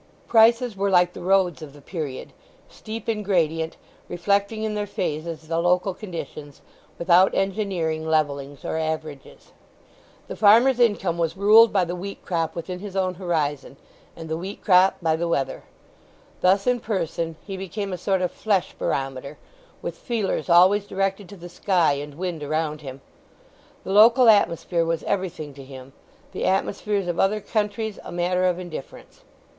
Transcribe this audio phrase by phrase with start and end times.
[0.27, 2.33] Prices were like the roads of the period,
[2.67, 3.77] steep in gradient,
[4.09, 6.61] reflecting in their phases the local conditions,
[6.97, 9.51] without engineering, levellings, or averages.
[10.27, 13.77] The farmer's income was ruled by the wheat crop within his own horizon,
[14.15, 15.65] and the wheat crop by the weather.
[16.41, 19.37] Thus in person, he became a sort of flesh barometer,
[19.83, 23.01] with feelers always directed to the sky and wind around him.
[23.83, 25.93] The local atmosphere was everything to him;
[26.31, 29.21] the atmospheres of other countries a matter of indifference.